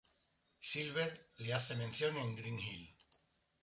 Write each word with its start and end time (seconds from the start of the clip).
Silver 0.69 1.27
le 1.41 1.53
hace 1.53 1.75
mención 1.75 2.17
en 2.17 2.35
Green 2.35 2.59
Hill. 2.59 2.89